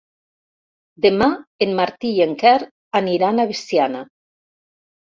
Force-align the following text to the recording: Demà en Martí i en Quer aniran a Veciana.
Demà 1.05 1.27
en 1.67 1.75
Martí 1.81 2.15
i 2.17 2.27
en 2.27 2.35
Quer 2.45 2.57
aniran 3.03 3.39
a 3.47 3.51
Veciana. 3.55 4.05